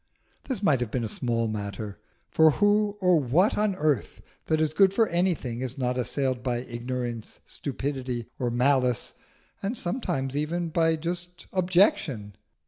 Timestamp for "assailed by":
5.95-6.61